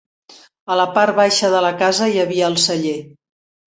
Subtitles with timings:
[0.75, 2.99] A la part baixa de la casa hi havia el celler.